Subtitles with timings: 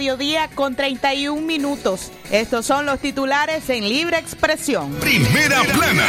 [0.00, 2.10] mediodía con 31 minutos.
[2.30, 4.94] Estos son los titulares en libre expresión.
[4.94, 6.06] Primera plana.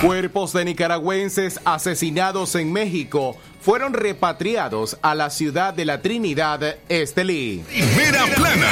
[0.00, 7.64] Cuerpos de nicaragüenses asesinados en México fueron repatriados a la ciudad de la Trinidad, Estelí.
[7.66, 8.70] Primera plana.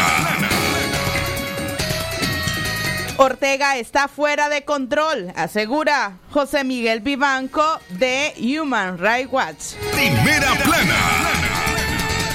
[3.17, 9.75] Ortega está fuera de control, asegura José Miguel Vivanco de Human Rights Watch.
[9.93, 11.23] Primera plana.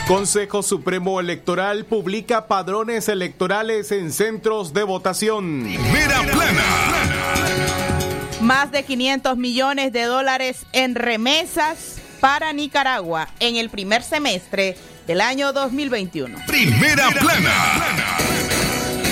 [0.10, 5.62] Consejo Supremo Electoral publica padrones electorales en centros de votación.
[5.62, 6.64] Primera plana.
[8.42, 15.22] Más de 500 millones de dólares en remesas para Nicaragua en el primer semestre del
[15.22, 16.40] año 2021.
[16.48, 18.29] Primera plana.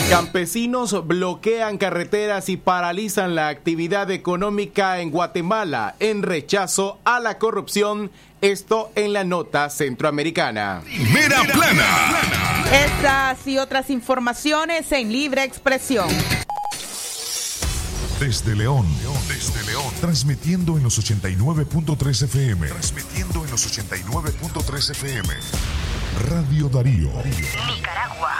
[0.10, 8.10] Campesinos bloquean carreteras y paralizan la actividad económica en Guatemala en rechazo a la corrupción.
[8.40, 10.82] Esto en la nota centroamericana.
[10.86, 12.22] Primera plana.
[12.72, 16.08] Estas y otras informaciones en libre expresión.
[18.18, 18.88] Desde León,
[19.28, 22.68] desde León, transmitiendo en los 89.3 FM.
[22.68, 25.30] Transmitiendo en los 89.3 FM.
[26.30, 27.12] Radio Darío.
[27.76, 28.40] Nicaragua.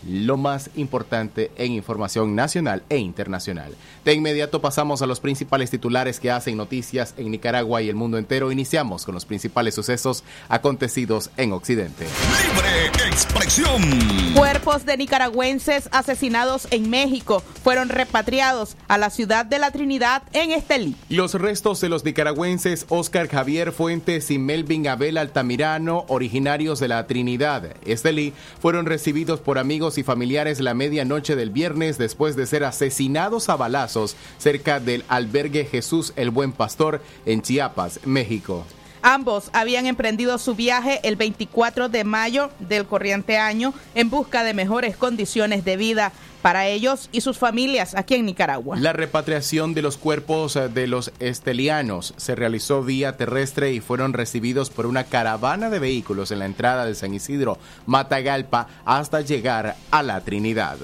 [0.06, 3.74] lo más importante en información nacional e internacional.
[4.04, 8.18] De inmediato pasamos a los principales titulares que hacen noticias en Nicaragua y el mundo
[8.18, 8.52] entero.
[8.52, 12.06] Iniciamos con los principales sucesos acontecidos en Occidente.
[12.54, 13.82] Libre expresión.
[14.34, 20.52] Cuerpos de nicaragüenses asesinados en México fueron repatriados a la ciudad de la Trinidad en
[20.52, 20.96] Estelí.
[21.08, 27.06] Los restos de los nicaragüenses Oscar Javier Fuentes y Melvin Abel Altamirano, originarios de la
[27.06, 32.64] Trinidad, Estelí, fueron recibidos por amigos y familiares la medianoche del viernes después de ser
[32.64, 38.64] asesinados a balazos cerca del albergue Jesús el Buen Pastor en Chiapas, México.
[39.02, 44.52] Ambos habían emprendido su viaje el 24 de mayo del corriente año en busca de
[44.52, 46.12] mejores condiciones de vida
[46.42, 48.76] para ellos y sus familias aquí en Nicaragua.
[48.78, 54.12] La repatriación de los cuerpos eh, de los estelianos se realizó vía terrestre y fueron
[54.12, 59.76] recibidos por una caravana de vehículos en la entrada de San Isidro, Matagalpa, hasta llegar
[59.90, 60.76] a la Trinidad.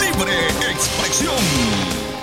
[0.00, 1.34] Libre expresión.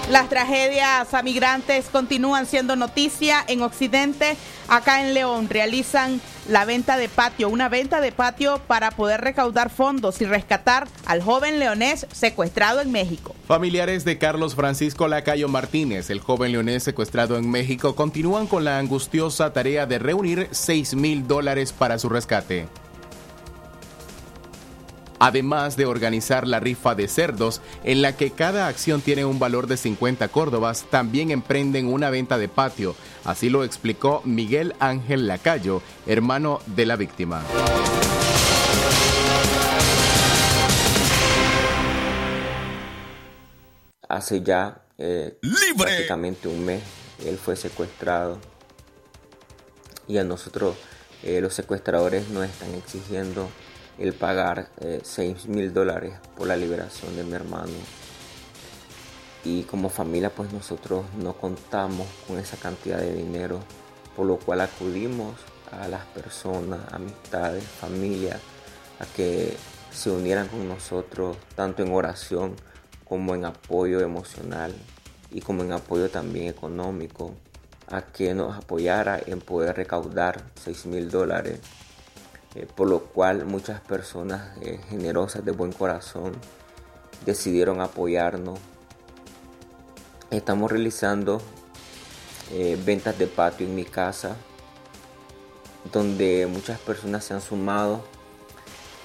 [0.09, 4.37] Las tragedias a migrantes continúan siendo noticia en Occidente.
[4.69, 9.69] Acá en León realizan la venta de patio, una venta de patio para poder recaudar
[9.69, 13.35] fondos y rescatar al joven leonés secuestrado en México.
[13.47, 18.79] Familiares de Carlos Francisco Lacayo Martínez, el joven leonés secuestrado en México, continúan con la
[18.79, 22.67] angustiosa tarea de reunir 6 mil dólares para su rescate.
[25.19, 29.67] Además de organizar la rifa de cerdos, en la que cada acción tiene un valor
[29.67, 32.95] de 50 córdobas, también emprenden una venta de patio.
[33.23, 37.43] Así lo explicó Miguel Ángel Lacayo, hermano de la víctima.
[44.07, 45.37] Hace ya eh,
[45.77, 46.81] prácticamente un mes.
[47.25, 48.37] Él fue secuestrado
[50.07, 50.75] y a nosotros
[51.23, 53.49] eh, los secuestradores nos están exigiendo
[53.97, 54.69] el pagar
[55.01, 57.73] 6 mil dólares por la liberación de mi hermano.
[59.43, 63.59] Y como familia pues nosotros no contamos con esa cantidad de dinero,
[64.15, 65.35] por lo cual acudimos
[65.71, 68.39] a las personas, amistades, familias,
[68.99, 69.55] a que
[69.91, 72.55] se unieran con nosotros tanto en oración
[73.05, 74.73] como en apoyo emocional
[75.31, 77.33] y como en apoyo también económico,
[77.89, 81.59] a que nos apoyara en poder recaudar 6 mil dólares,
[82.57, 86.33] eh, por lo cual muchas personas eh, generosas de buen corazón
[87.23, 88.57] decidieron apoyarnos.
[90.31, 91.39] Estamos realizando
[92.51, 94.35] eh, ventas de patio en mi casa,
[95.93, 98.03] donde muchas personas se han sumado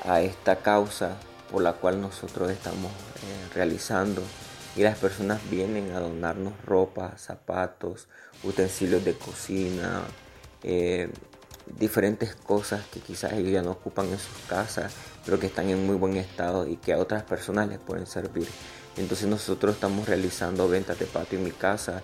[0.02, 1.18] a esta causa
[1.50, 2.90] por la cual nosotros estamos
[3.54, 4.22] realizando
[4.74, 8.08] y las personas vienen a donarnos ropa, zapatos,
[8.42, 10.02] utensilios de cocina,
[11.66, 14.92] diferentes cosas que quizás ellos ya no ocupan en sus casas,
[15.24, 18.48] pero que están en muy buen estado y que a otras personas les pueden servir.
[18.96, 22.02] Entonces nosotros estamos realizando ventas de patio en mi casa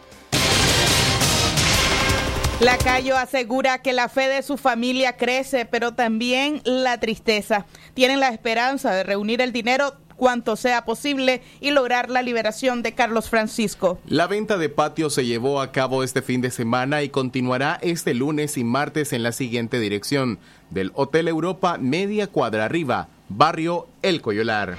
[2.60, 7.66] Lacayo asegura que la fe de su familia crece, pero también la tristeza.
[7.94, 12.92] Tienen la esperanza de reunir el dinero cuanto sea posible y lograr la liberación de
[12.92, 13.98] Carlos Francisco.
[14.06, 18.12] La venta de patio se llevó a cabo este fin de semana y continuará este
[18.12, 20.38] lunes y martes en la siguiente dirección
[20.68, 24.76] del Hotel Europa Media Cuadra Arriba, barrio El Coyolar.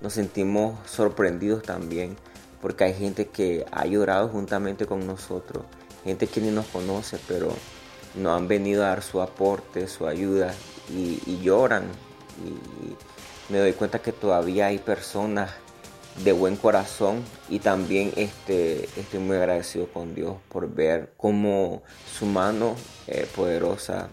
[0.00, 2.16] Nos sentimos sorprendidos también
[2.60, 5.62] porque hay gente que ha llorado juntamente con nosotros
[6.04, 7.52] gente que ni nos conoce, pero
[8.14, 10.54] nos han venido a dar su aporte, su ayuda
[10.90, 11.84] y, lloran.
[12.44, 12.94] Y
[13.52, 15.50] me doy cuenta que todavía hay personas
[16.24, 21.82] de buen corazón y también este, estoy muy agradecido con Dios por ver cómo
[22.18, 22.74] su mano
[23.06, 24.08] eh, poderosa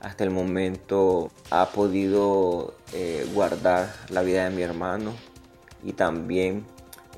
[0.00, 5.14] hasta el momento ha podido eh, guardar la vida de mi hermano
[5.82, 6.66] y también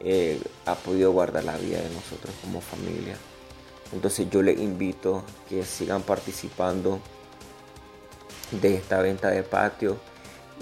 [0.05, 3.17] eh, ha podido guardar la vida de nosotros como familia.
[3.93, 7.01] Entonces yo les invito que sigan participando
[8.53, 9.99] de esta venta de patio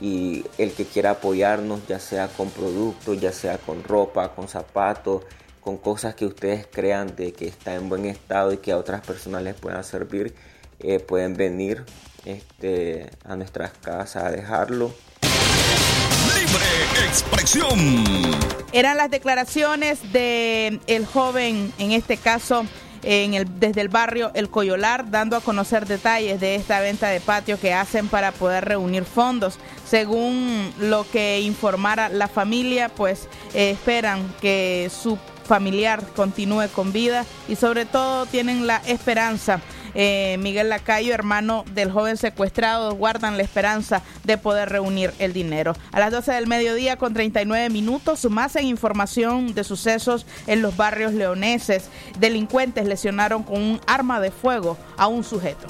[0.00, 5.22] y el que quiera apoyarnos, ya sea con productos, ya sea con ropa, con zapatos,
[5.60, 9.00] con cosas que ustedes crean de que está en buen estado y que a otras
[9.00, 10.34] personas les puedan servir,
[10.80, 11.84] eh, pueden venir
[12.24, 14.92] este, a nuestras casas a dejarlo.
[16.36, 18.34] Libre expresión.
[18.72, 22.66] Eran las declaraciones de el joven, en este caso
[23.04, 27.20] en el, desde el barrio El Coyolar, dando a conocer detalles de esta venta de
[27.20, 29.58] patio que hacen para poder reunir fondos.
[29.86, 37.26] Según lo que informara la familia, pues eh, esperan que su familiar continúe con vida
[37.48, 39.60] y sobre todo tienen la esperanza
[39.94, 45.74] eh, Miguel Lacayo, hermano del joven secuestrado, guardan la esperanza de poder reunir el dinero.
[45.92, 50.76] A las 12 del mediodía con 39 minutos, más en información de sucesos en los
[50.76, 51.88] barrios leoneses.
[52.18, 55.66] Delincuentes lesionaron con un arma de fuego a un sujeto.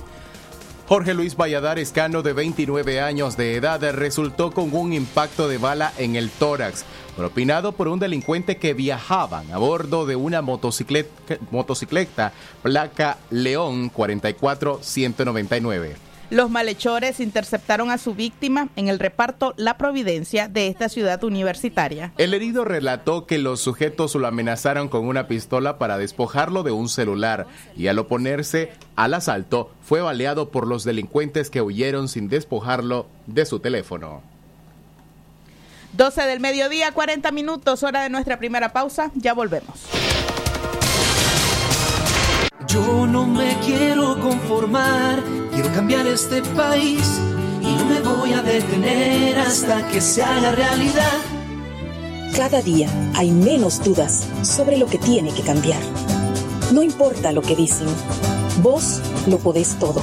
[0.86, 5.94] Jorge Luis Valladares Cano, de 29 años de edad, resultó con un impacto de bala
[5.96, 6.84] en el tórax,
[7.16, 16.13] propinado por un delincuente que viajaban a bordo de una motocicleta, motocicleta placa León 44199.
[16.30, 22.12] Los malhechores interceptaron a su víctima en el reparto La Providencia de esta ciudad universitaria.
[22.18, 26.88] El herido relató que los sujetos lo amenazaron con una pistola para despojarlo de un
[26.88, 33.06] celular y al oponerse al asalto fue baleado por los delincuentes que huyeron sin despojarlo
[33.26, 34.22] de su teléfono.
[35.92, 39.12] 12 del mediodía, 40 minutos, hora de nuestra primera pausa.
[39.14, 39.86] Ya volvemos.
[42.68, 47.20] Yo no me quiero conformar, quiero cambiar este país
[47.60, 51.12] y no me voy a detener hasta que se haga realidad.
[52.34, 55.80] Cada día hay menos dudas sobre lo que tiene que cambiar.
[56.72, 57.86] No importa lo que dicen,
[58.62, 60.02] vos lo podés todo.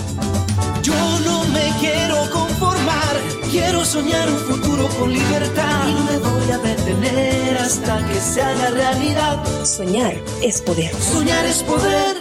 [0.82, 3.18] Yo no me quiero conformar,
[3.52, 8.42] quiero soñar un futuro con libertad y no me voy a detener hasta que se
[8.42, 9.44] haga realidad.
[9.66, 10.94] Soñar es poder.
[10.96, 12.21] Soñar es poder.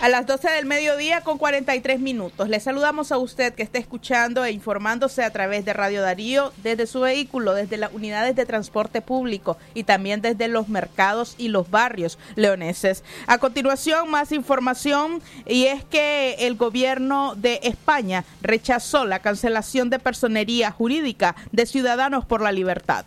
[0.00, 2.48] A las 12 del mediodía con 43 minutos.
[2.48, 6.86] Le saludamos a usted que está escuchando e informándose a través de Radio Darío desde
[6.86, 11.70] su vehículo, desde las unidades de transporte público y también desde los mercados y los
[11.70, 13.04] barrios leoneses.
[13.26, 19.98] A continuación, más información y es que el gobierno de España rechazó la cancelación de
[19.98, 23.04] personería jurídica de Ciudadanos por la Libertad.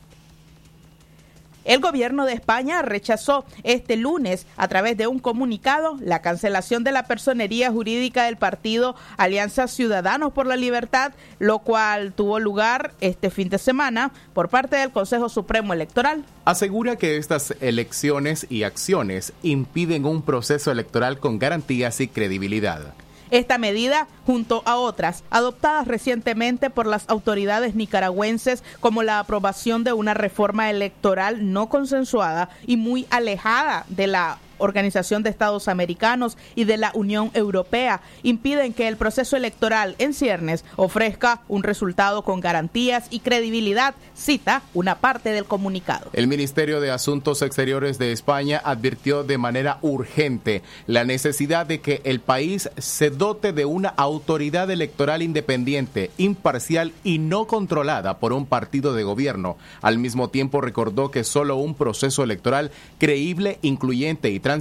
[1.65, 6.91] El gobierno de España rechazó este lunes, a través de un comunicado, la cancelación de
[6.91, 13.29] la personería jurídica del partido Alianza Ciudadanos por la Libertad, lo cual tuvo lugar este
[13.29, 16.25] fin de semana por parte del Consejo Supremo Electoral.
[16.45, 22.93] Asegura que estas elecciones y acciones impiden un proceso electoral con garantías y credibilidad.
[23.33, 29.91] Esta medida, junto a otras adoptadas recientemente por las autoridades nicaragüenses, como la aprobación de
[29.91, 36.63] una reforma electoral no consensuada y muy alejada de la Organización de Estados Americanos y
[36.63, 42.39] de la Unión Europea impiden que el proceso electoral en ciernes ofrezca un resultado con
[42.39, 46.09] garantías y credibilidad, cita una parte del comunicado.
[46.13, 52.01] El Ministerio de Asuntos Exteriores de España advirtió de manera urgente la necesidad de que
[52.05, 58.45] el país se dote de una autoridad electoral independiente, imparcial y no controlada por un
[58.45, 59.57] partido de gobierno.
[59.81, 64.52] Al mismo tiempo recordó que solo un proceso electoral creíble, incluyente y transparente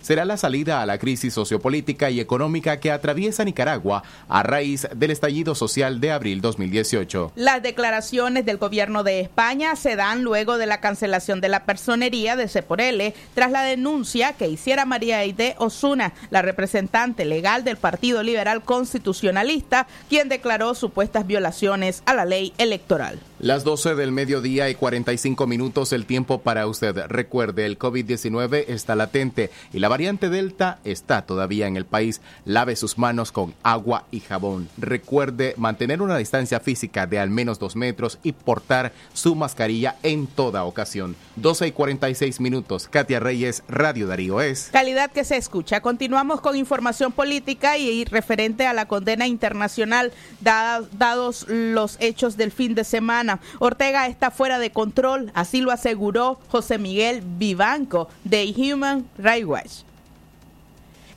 [0.00, 5.10] será la salida a la crisis sociopolítica y económica que atraviesa Nicaragua a raíz del
[5.10, 7.32] estallido social de abril 2018.
[7.36, 12.36] Las declaraciones del gobierno de España se dan luego de la cancelación de la personería
[12.36, 18.22] de Ceporele tras la denuncia que hiciera María Aide Osuna, la representante legal del Partido
[18.22, 23.20] Liberal Constitucionalista, quien declaró supuestas violaciones a la ley electoral.
[23.42, 26.96] Las 12 del mediodía y 45 minutos el tiempo para usted.
[27.08, 32.20] Recuerde, el COVID-19 está latente y la variante Delta está todavía en el país.
[32.44, 34.68] Lave sus manos con agua y jabón.
[34.78, 40.28] Recuerde mantener una distancia física de al menos dos metros y portar su mascarilla en
[40.28, 41.16] toda ocasión.
[41.34, 42.86] 12 y 46 minutos.
[42.88, 44.68] Katia Reyes, Radio Darío es.
[44.70, 45.80] Calidad que se escucha.
[45.80, 52.76] Continuamos con información política y referente a la condena internacional dados los hechos del fin
[52.76, 53.31] de semana.
[53.58, 59.91] Ortega está fuera de control, así lo aseguró José Miguel Vivanco de Human Rights Watch.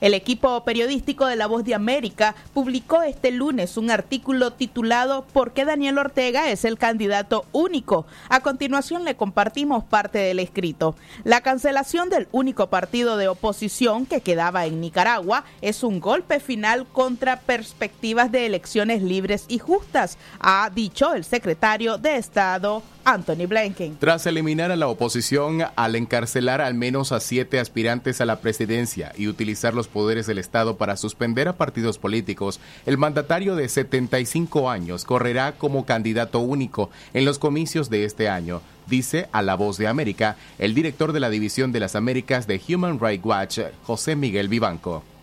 [0.00, 5.52] El equipo periodístico de La Voz de América publicó este lunes un artículo titulado ¿Por
[5.52, 8.06] qué Daniel Ortega es el candidato único?
[8.28, 10.96] A continuación le compartimos parte del escrito.
[11.24, 16.86] La cancelación del único partido de oposición que quedaba en Nicaragua es un golpe final
[16.86, 23.96] contra perspectivas de elecciones libres y justas, ha dicho el secretario de Estado Anthony Blinken.
[23.98, 29.12] Tras eliminar a la oposición al encarcelar al menos a siete aspirantes a la presidencia
[29.16, 35.04] y utilizar poderes del Estado para suspender a partidos políticos, el mandatario de 75 años
[35.04, 39.88] correrá como candidato único en los comicios de este año, dice a La Voz de
[39.88, 44.48] América el director de la División de las Américas de Human Rights Watch, José Miguel
[44.48, 45.15] Vivanco.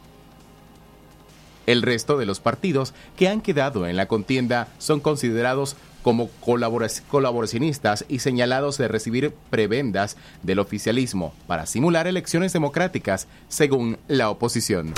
[1.65, 8.05] El resto de los partidos que han quedado en la contienda son considerados como colaboracionistas
[8.09, 14.93] y señalados de recibir prebendas del oficialismo para simular elecciones democráticas, según la oposición.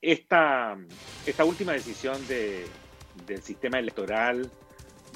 [0.00, 0.78] Esta,
[1.26, 2.64] esta última decisión de,
[3.26, 4.50] del sistema electoral,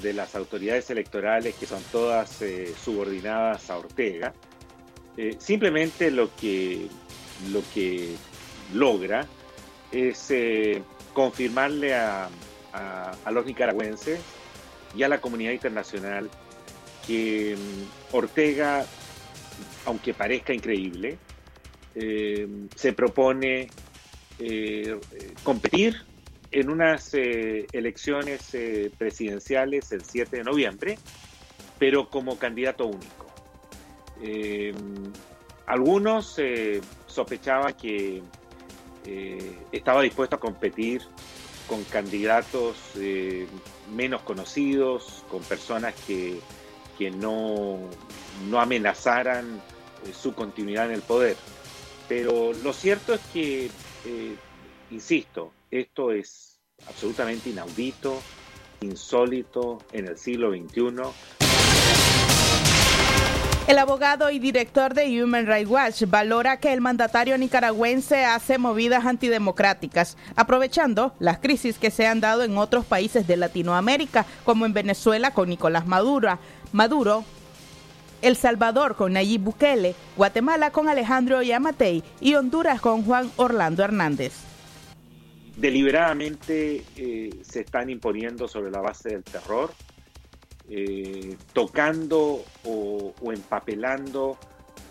[0.01, 4.33] de las autoridades electorales, que son todas eh, subordinadas a Ortega,
[5.17, 6.87] eh, simplemente lo que,
[7.51, 8.15] lo que
[8.73, 9.27] logra
[9.91, 10.81] es eh,
[11.13, 12.29] confirmarle a,
[13.29, 14.21] los nicaragüenses
[14.95, 16.29] y a la comunidad internacional
[17.05, 18.85] que mm, Ortega,
[19.85, 21.17] aunque parezca increíble,
[21.95, 23.69] eh, se propone
[25.43, 26.01] competir
[26.51, 28.57] en unas elecciones
[28.97, 30.97] presidenciales el 7 de noviembre,
[31.77, 33.20] pero como candidato único.
[35.65, 36.37] Algunos
[37.07, 38.21] sospechaban que
[39.05, 41.01] eh, estaba dispuesto a competir
[41.67, 43.47] con candidatos eh,
[43.95, 46.39] menos conocidos, con personas que,
[47.15, 47.79] no,
[48.47, 49.59] no, amenazaran
[50.05, 51.35] eh, su continuidad en el poder.
[52.07, 53.71] Pero lo cierto es que,
[54.91, 58.21] insisto, esto es absolutamente inaudito,
[58.81, 61.40] insólito en el siglo XXI.
[63.67, 69.05] El abogado y director de Human Rights Watch valora que el mandatario nicaragüense hace movidas
[69.05, 74.73] antidemocráticas, aprovechando las crisis que se han dado en otros países de Latinoamérica, como en
[74.73, 76.39] Venezuela con Nicolás Maduro,
[76.73, 77.23] Maduro
[78.21, 84.33] El Salvador con Nayib Bukele, Guatemala con Alejandro Yamatei y Honduras con Juan Orlando Hernández.
[85.55, 89.71] Deliberadamente eh, se están imponiendo sobre la base del terror,
[90.73, 94.37] eh, tocando o, empapelando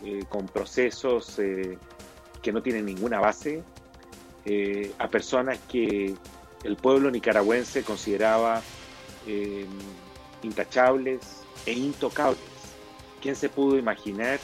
[0.04, 1.78] eh, con procesos eh,
[2.42, 3.62] que no tienen ninguna base
[4.98, 6.14] a personas que
[6.64, 8.62] el pueblo nicaragüense consideraba
[10.42, 11.20] intachables
[11.66, 12.40] e intocables.
[13.20, 14.40] ¿Quién se pudo imaginar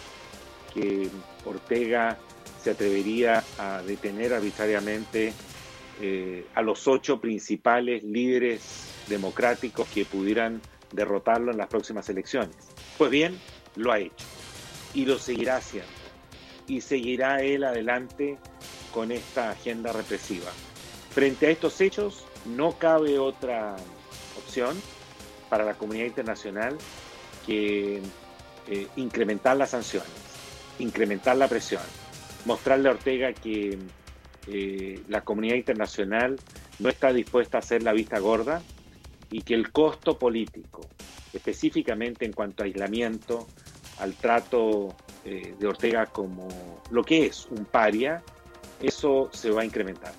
[0.72, 1.08] que
[1.44, 2.18] Ortega
[2.62, 5.32] se atrevería a detener arbitrariamente
[6.54, 10.60] a los ocho principales líderes democráticos que pudieran
[10.96, 12.56] derrotarlo en las próximas elecciones.
[12.98, 13.38] Pues bien,
[13.76, 14.26] lo ha hecho
[14.94, 15.90] y lo seguirá haciendo.
[16.66, 18.38] Y seguirá él adelante
[18.92, 20.50] con esta agenda represiva.
[21.10, 23.76] Frente a estos hechos, no cabe otra
[24.38, 24.80] opción
[25.48, 26.76] para la comunidad internacional
[27.44, 28.00] que
[28.66, 30.10] eh, incrementar las sanciones,
[30.78, 31.82] incrementar la presión,
[32.44, 33.78] mostrarle a Ortega que
[34.48, 36.36] eh, la comunidad internacional
[36.78, 38.62] no está dispuesta a hacer la vista gorda
[39.30, 40.82] y que el costo político,
[41.32, 43.46] específicamente en cuanto a aislamiento,
[43.98, 46.48] al trato eh, de Ortega como
[46.90, 48.22] lo que es un paria,
[48.80, 50.12] eso se va a incrementar.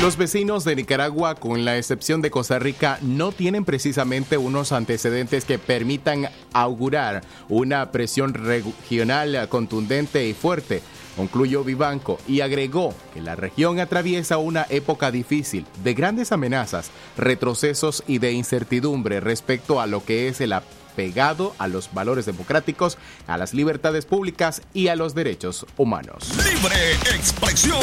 [0.00, 5.44] Los vecinos de Nicaragua, con la excepción de Costa Rica, no tienen precisamente unos antecedentes
[5.44, 10.82] que permitan augurar una presión regional contundente y fuerte
[11.16, 18.02] concluyó Vivanco y agregó que la región atraviesa una época difícil de grandes amenazas, retrocesos
[18.06, 23.38] y de incertidumbre respecto a lo que es el apegado a los valores democráticos, a
[23.38, 26.28] las libertades públicas y a los derechos humanos.
[26.36, 27.80] Libre expresión.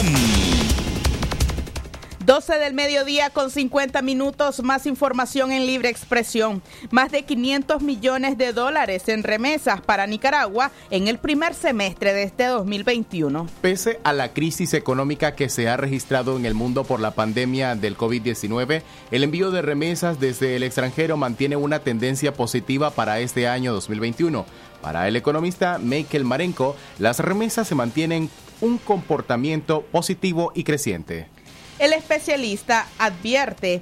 [2.29, 6.61] 12 del mediodía con 50 minutos, más información en libre expresión.
[6.91, 12.21] Más de 500 millones de dólares en remesas para Nicaragua en el primer semestre de
[12.21, 13.47] este 2021.
[13.61, 17.73] Pese a la crisis económica que se ha registrado en el mundo por la pandemia
[17.73, 23.47] del COVID-19, el envío de remesas desde el extranjero mantiene una tendencia positiva para este
[23.47, 24.45] año 2021.
[24.83, 28.29] Para el economista Michael Marenco, las remesas se mantienen
[28.61, 31.38] un comportamiento positivo y creciente.
[31.79, 33.81] El especialista advierte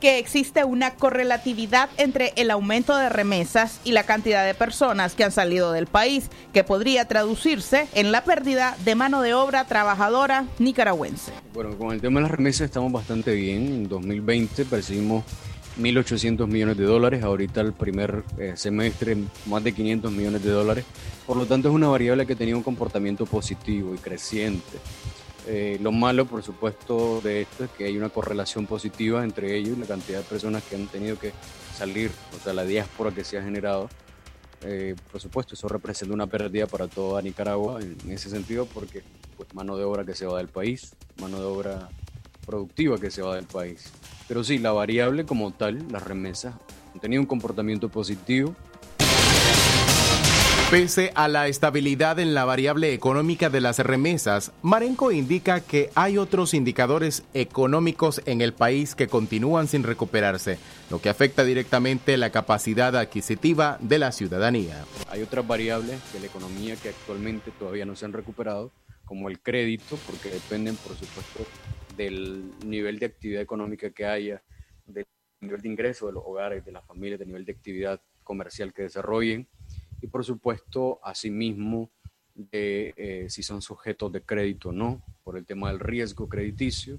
[0.00, 5.24] que existe una correlatividad entre el aumento de remesas y la cantidad de personas que
[5.24, 10.46] han salido del país, que podría traducirse en la pérdida de mano de obra trabajadora
[10.60, 11.32] nicaragüense.
[11.52, 13.66] Bueno, con el tema de las remesas estamos bastante bien.
[13.66, 15.24] En 2020 percibimos
[15.80, 20.84] 1.800 millones de dólares, ahorita el primer eh, semestre más de 500 millones de dólares.
[21.26, 24.78] Por lo tanto es una variable que tenía un comportamiento positivo y creciente.
[25.46, 29.76] Eh, lo malo, por supuesto, de esto es que hay una correlación positiva entre ellos
[29.76, 31.32] y la cantidad de personas que han tenido que
[31.76, 33.88] salir, o sea, la diáspora que se ha generado.
[34.64, 39.02] Eh, por supuesto, eso representa una pérdida para toda Nicaragua en, ese sentido, porque
[39.36, 41.88] pues, mano de obra que se va del país, mano de obra
[42.46, 43.92] productiva que se va del país.
[44.28, 46.54] Pero sí, la variable como tal, las remesas,
[46.94, 48.54] han tenido un comportamiento positivo
[50.72, 56.16] Pese a la estabilidad en la variable económica de las remesas, Marenco indica que hay
[56.16, 60.56] otros indicadores económicos en el país que continúan sin recuperarse,
[60.88, 64.86] lo que afecta directamente la capacidad adquisitiva de la ciudadanía.
[65.10, 68.72] Hay otras variables de la economía que actualmente todavía no se han recuperado,
[69.04, 71.44] como el crédito, porque dependen, por supuesto,
[71.98, 74.42] del nivel de actividad económica que haya,
[74.86, 75.04] del
[75.42, 78.84] nivel de ingreso de los hogares, de las familias, del nivel de actividad comercial que
[78.84, 79.46] desarrollen
[80.02, 81.90] y por supuesto, asimismo,
[82.34, 86.98] de eh, si son sujetos de crédito o no, por el tema del riesgo crediticio,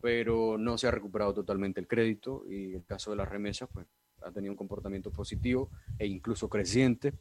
[0.00, 3.86] pero no se ha recuperado totalmente el crédito y el caso de las remesas pues,
[4.22, 7.12] ha tenido un comportamiento positivo e incluso creciente.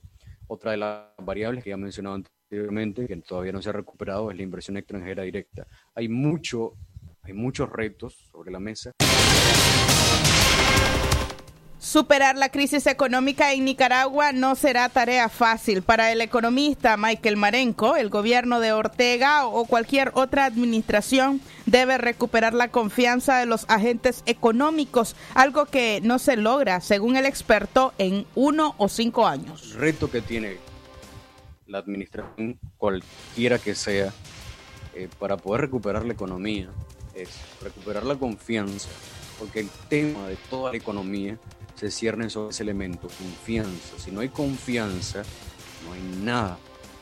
[0.48, 4.30] Otra de las variables que ya he mencionado anteriormente, que todavía no se ha recuperado,
[4.30, 5.66] es la inversión extranjera directa.
[5.96, 6.74] Hay, mucho,
[7.22, 8.92] hay muchos retos sobre la mesa.
[11.82, 15.82] Superar la crisis económica en Nicaragua no será tarea fácil.
[15.82, 22.54] Para el economista Michael Marenco, el gobierno de Ortega o cualquier otra administración debe recuperar
[22.54, 28.28] la confianza de los agentes económicos, algo que no se logra, según el experto, en
[28.36, 29.72] uno o cinco años.
[29.72, 30.58] El reto que tiene
[31.66, 34.14] la administración, cualquiera que sea,
[34.94, 36.70] eh, para poder recuperar la economía,
[37.16, 38.88] es recuperar la confianza,
[39.40, 41.40] porque el tema de toda la economía
[41.82, 43.98] se ciernen sobre ese elemento, confianza.
[43.98, 45.24] Si no hay confianza,
[45.84, 46.60] no hay nada,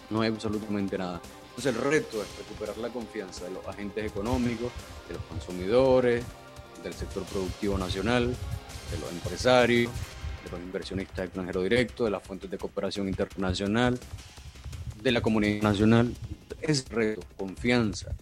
[0.09, 1.19] no hay absolutamente nada.
[1.49, 4.71] Entonces el reto es recuperar la confianza de los agentes económicos,
[5.09, 6.23] de los consumidores,
[6.81, 9.91] del sector productivo nacional, de los empresarios,
[10.45, 13.99] de los inversionistas extranjeros directos, de las fuentes de cooperación internacional,
[15.03, 16.15] de la comunidad nacional.
[16.61, 18.15] Es reto, confianza.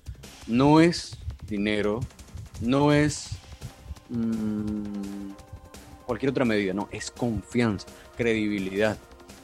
[0.48, 2.00] No es dinero,
[2.62, 3.30] no es...
[4.10, 5.34] Mm,
[6.08, 8.98] cualquier otra medida, no, es confianza, credibilidad.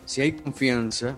[0.06, 1.13] Si hay confianza,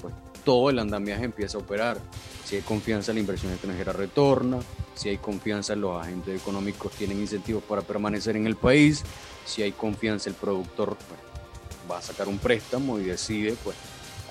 [0.00, 1.98] pues todo el andamiaje empieza a operar.
[2.44, 4.58] Si hay confianza, la inversión extranjera retorna.
[4.94, 9.02] Si hay confianza, los agentes económicos tienen incentivos para permanecer en el país.
[9.46, 13.76] Si hay confianza, el productor pues, va a sacar un préstamo y decide pues,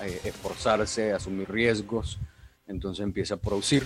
[0.02, 2.18] eh, esforzarse, asumir riesgos.
[2.68, 3.84] Entonces empieza a producir.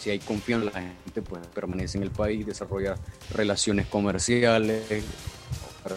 [0.00, 2.94] Si hay confianza, la gente pues, permanece en el país, desarrolla
[3.34, 4.84] relaciones comerciales,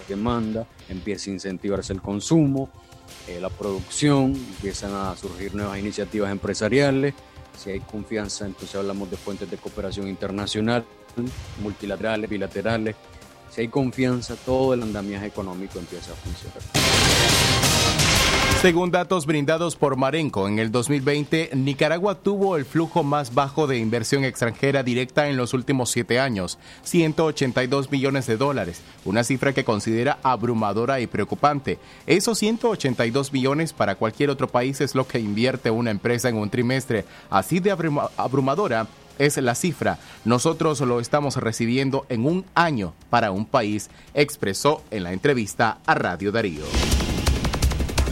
[0.07, 2.69] demanda, empieza a incentivarse el consumo,
[3.27, 7.13] eh, la producción, empiezan a surgir nuevas iniciativas empresariales.
[7.57, 10.85] Si hay confianza, entonces hablamos de fuentes de cooperación internacional,
[11.61, 12.95] multilaterales, bilaterales.
[13.49, 17.64] Si hay confianza, todo el andamiaje económico empieza a funcionar.
[18.61, 23.77] Según datos brindados por Marenco, en el 2020 Nicaragua tuvo el flujo más bajo de
[23.77, 29.63] inversión extranjera directa en los últimos siete años, 182 millones de dólares, una cifra que
[29.63, 31.77] considera abrumadora y preocupante.
[32.07, 36.49] Esos 182 millones para cualquier otro país es lo que invierte una empresa en un
[36.49, 37.05] trimestre.
[37.29, 37.71] Así de
[38.17, 38.87] abrumadora
[39.19, 39.99] es la cifra.
[40.23, 45.93] Nosotros lo estamos recibiendo en un año para un país, expresó en la entrevista a
[45.93, 46.63] Radio Darío.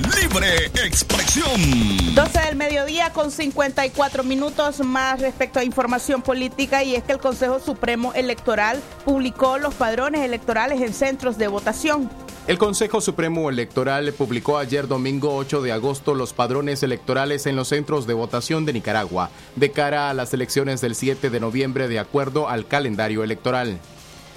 [0.03, 2.15] Libre expresión.
[2.15, 7.19] 12 del mediodía con 54 minutos más respecto a información política y es que el
[7.19, 12.09] Consejo Supremo Electoral publicó los padrones electorales en centros de votación.
[12.47, 17.69] El Consejo Supremo Electoral publicó ayer domingo 8 de agosto los padrones electorales en los
[17.69, 21.99] centros de votación de Nicaragua de cara a las elecciones del 7 de noviembre de
[21.99, 23.79] acuerdo al calendario electoral.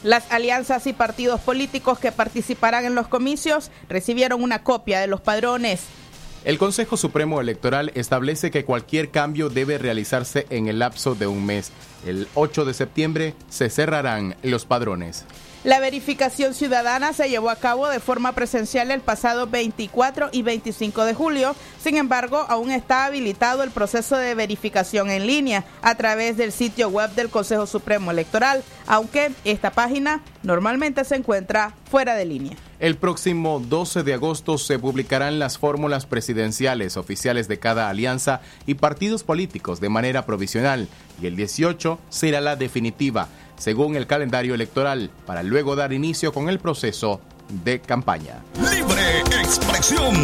[0.02, 5.20] Las alianzas y partidos políticos que participarán en los comicios recibieron una copia de los
[5.20, 5.85] padrones.
[6.46, 11.44] El Consejo Supremo Electoral establece que cualquier cambio debe realizarse en el lapso de un
[11.44, 11.72] mes.
[12.06, 15.24] El 8 de septiembre se cerrarán los padrones.
[15.64, 21.04] La verificación ciudadana se llevó a cabo de forma presencial el pasado 24 y 25
[21.04, 21.56] de julio.
[21.82, 26.88] Sin embargo, aún está habilitado el proceso de verificación en línea a través del sitio
[26.90, 32.56] web del Consejo Supremo Electoral, aunque esta página normalmente se encuentra fuera de línea.
[32.78, 38.74] El próximo 12 de agosto se publicarán las fórmulas presidenciales oficiales de cada alianza y
[38.74, 40.88] partidos políticos de manera provisional
[41.20, 46.48] y el 18 será la definitiva según el calendario electoral, para luego dar inicio con
[46.48, 47.20] el proceso
[47.64, 48.42] de campaña.
[48.58, 50.14] Libre expresión.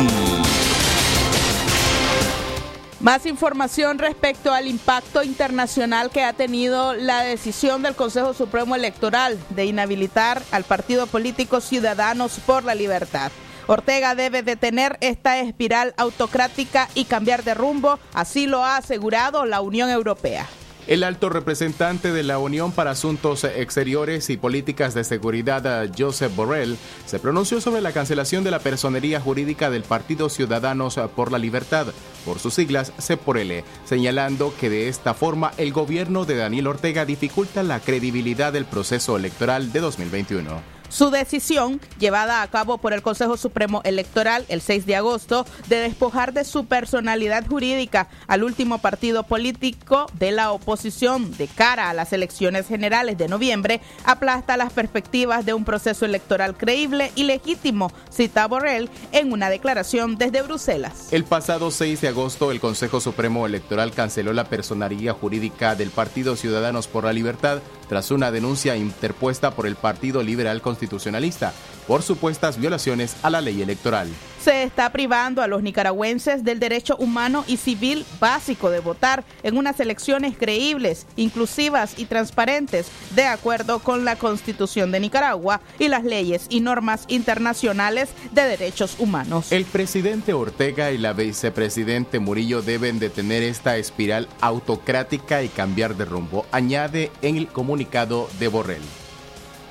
[3.03, 9.41] Más información respecto al impacto internacional que ha tenido la decisión del Consejo Supremo Electoral
[9.51, 13.33] de inhabilitar al partido político Ciudadanos por la Libertad.
[13.67, 19.63] Ortega debe detener esta espiral autocrática y cambiar de rumbo, así lo ha asegurado la
[19.63, 20.47] Unión Europea.
[20.89, 26.77] El alto representante de la Unión para Asuntos Exteriores y Políticas de Seguridad, Joseph Borrell,
[27.07, 31.87] se pronunció sobre la cancelación de la personería jurídica del Partido Ciudadanos por la Libertad,
[32.25, 37.63] por sus siglas CEPORELE, señalando que de esta forma el gobierno de Daniel Ortega dificulta
[37.63, 40.82] la credibilidad del proceso electoral de 2021.
[40.93, 45.77] Su decisión, llevada a cabo por el Consejo Supremo Electoral el 6 de agosto, de
[45.77, 51.95] despojar de su personalidad jurídica al último partido político de la oposición de cara a
[51.95, 57.91] las elecciones generales de noviembre, aplasta las perspectivas de un proceso electoral creíble y legítimo,
[58.11, 61.09] cita Borrell en una declaración desde Bruselas.
[61.11, 66.37] El pasado 6 de agosto, el Consejo Supremo Electoral canceló la personalidad jurídica del Partido
[66.37, 71.53] Ciudadanos por la Libertad tras una denuncia interpuesta por el Partido Liberal Constitucionalista
[71.87, 74.09] por supuestas violaciones a la ley electoral.
[74.43, 79.57] Se está privando a los nicaragüenses del derecho humano y civil básico de votar en
[79.57, 86.03] unas elecciones creíbles, inclusivas y transparentes, de acuerdo con la Constitución de Nicaragua y las
[86.03, 89.53] leyes y normas internacionales de derechos humanos.
[89.53, 96.05] El presidente Ortega y la vicepresidente Murillo deben detener esta espiral autocrática y cambiar de
[96.05, 99.02] rumbo, añade en el comunicado de Borrell.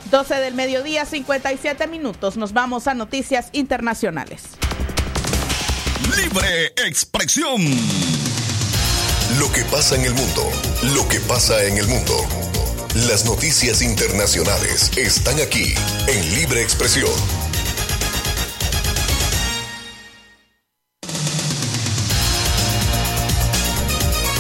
[0.09, 2.37] 12 del mediodía, 57 minutos.
[2.37, 4.43] Nos vamos a noticias internacionales.
[6.17, 7.61] Libre expresión.
[9.39, 10.49] Lo que pasa en el mundo.
[10.95, 12.15] Lo que pasa en el mundo.
[13.07, 15.73] Las noticias internacionales están aquí
[16.07, 17.09] en Libre Expresión.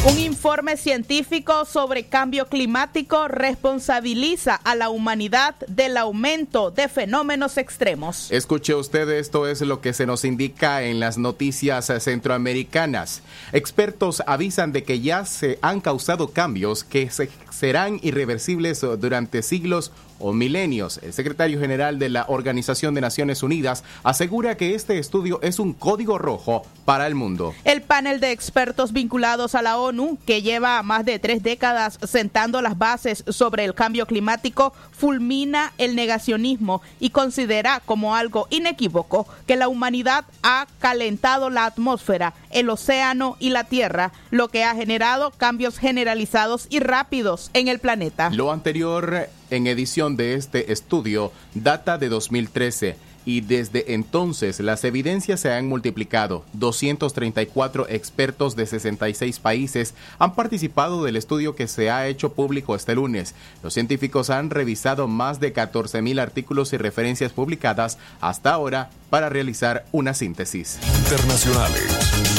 [0.03, 8.31] Un informe científico sobre cambio climático responsabiliza a la humanidad del aumento de fenómenos extremos.
[8.31, 13.21] Escuche usted, esto es lo que se nos indica en las noticias centroamericanas.
[13.53, 19.91] Expertos avisan de que ya se han causado cambios que se serán irreversibles durante siglos
[20.21, 20.99] o milenios.
[21.03, 25.73] El secretario general de la Organización de Naciones Unidas asegura que este estudio es un
[25.73, 27.53] código rojo para el mundo.
[27.63, 32.61] El panel de expertos vinculados a la ONU, que lleva más de tres décadas sentando
[32.61, 39.55] las bases sobre el cambio climático, fulmina el negacionismo y considera como algo inequívoco que
[39.55, 45.31] la humanidad ha calentado la atmósfera, el océano y la tierra, lo que ha generado
[45.31, 48.29] cambios generalizados y rápidos en el planeta.
[48.31, 55.39] Lo anterior en edición de este estudio data de 2013 y desde entonces las evidencias
[55.39, 56.43] se han multiplicado.
[56.53, 62.95] 234 expertos de 66 países han participado del estudio que se ha hecho público este
[62.95, 63.35] lunes.
[63.63, 69.85] Los científicos han revisado más de 14.000 artículos y referencias publicadas hasta ahora para realizar
[69.91, 70.79] una síntesis.
[71.03, 72.30] Internacionales.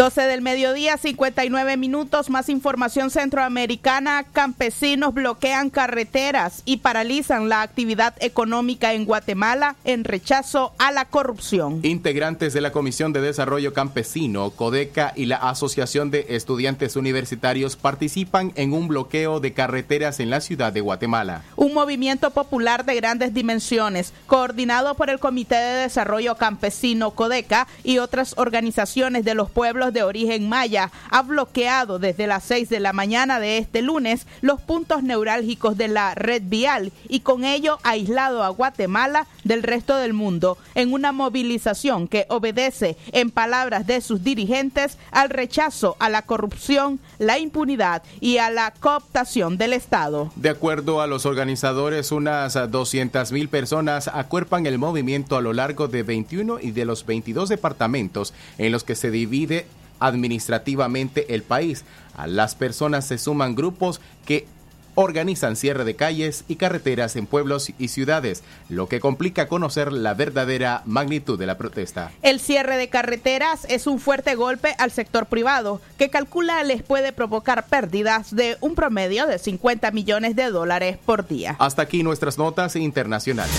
[0.00, 2.30] 12 del mediodía, 59 minutos.
[2.30, 4.24] Más información centroamericana.
[4.32, 11.80] Campesinos bloquean carreteras y paralizan la actividad económica en Guatemala en rechazo a la corrupción.
[11.82, 18.52] Integrantes de la Comisión de Desarrollo Campesino, CODECA y la Asociación de Estudiantes Universitarios participan
[18.54, 21.42] en un bloqueo de carreteras en la ciudad de Guatemala.
[21.56, 27.98] Un movimiento popular de grandes dimensiones, coordinado por el Comité de Desarrollo Campesino, CODECA y
[27.98, 32.92] otras organizaciones de los pueblos de origen maya ha bloqueado desde las 6 de la
[32.92, 38.42] mañana de este lunes los puntos neurálgicos de la red vial y con ello aislado
[38.42, 44.22] a Guatemala del resto del mundo en una movilización que obedece, en palabras de sus
[44.22, 50.30] dirigentes, al rechazo a la corrupción, la impunidad y a la cooptación del Estado.
[50.36, 55.88] De acuerdo a los organizadores, unas 200 mil personas acuerpan el movimiento a lo largo
[55.88, 59.66] de 21 y de los 22 departamentos en los que se divide
[60.00, 61.84] administrativamente el país.
[62.16, 64.46] A las personas se suman grupos que
[64.94, 70.14] organizan cierre de calles y carreteras en pueblos y ciudades, lo que complica conocer la
[70.14, 72.10] verdadera magnitud de la protesta.
[72.22, 77.12] El cierre de carreteras es un fuerte golpe al sector privado, que calcula les puede
[77.12, 81.56] provocar pérdidas de un promedio de 50 millones de dólares por día.
[81.58, 83.54] Hasta aquí nuestras notas internacionales.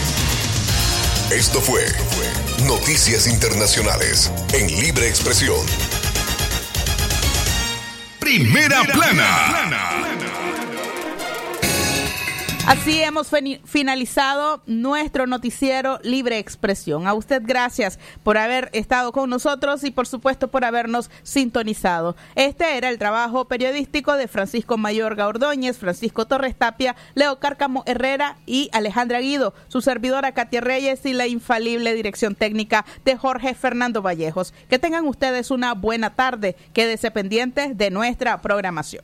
[1.32, 1.82] Esto fue
[2.68, 6.11] Noticias Internacionales en Libre Expresión.
[8.22, 10.31] Primera plana.
[12.72, 13.30] Así hemos
[13.66, 17.06] finalizado nuestro noticiero Libre Expresión.
[17.06, 22.16] A usted gracias por haber estado con nosotros y por supuesto por habernos sintonizado.
[22.36, 28.38] Este era el trabajo periodístico de Francisco Mayorga Ordóñez, Francisco Torres Tapia, Leo Cárcamo Herrera
[28.46, 34.02] y Alejandra Guido, su servidora Katia Reyes y la infalible dirección técnica de Jorge Fernando
[34.02, 34.54] Vallejos.
[34.70, 36.56] Que tengan ustedes una buena tarde.
[36.72, 39.04] Quédese pendientes de nuestra programación